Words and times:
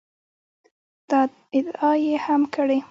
دا 1.09 1.21
ادعا 1.55 1.91
یې 2.05 2.15
هم 2.25 2.41
کړې 2.53 2.79